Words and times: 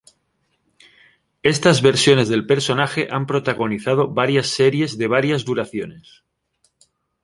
Estas 1.43 1.83
versiones 1.83 2.27
del 2.27 2.47
personaje 2.47 3.07
han 3.11 3.27
protagonizado 3.27 4.07
varias 4.07 4.47
series 4.47 4.97
de 4.97 5.05
varias 5.05 5.45
duraciones. 5.45 6.23